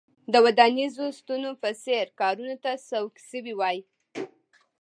[0.31, 3.77] د ودانیزو ستنو په څېر کارونو ته سوق شوي وای.